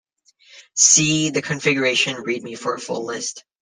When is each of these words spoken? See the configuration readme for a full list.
See 0.73 1.29
the 1.29 1.43
configuration 1.43 2.15
readme 2.15 2.57
for 2.57 2.73
a 2.73 2.79
full 2.79 3.05
list. 3.05 3.43